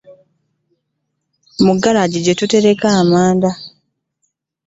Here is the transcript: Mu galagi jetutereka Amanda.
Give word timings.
Mu 1.65 1.73
galagi 1.81 2.19
jetutereka 2.25 2.87
Amanda. 3.01 3.51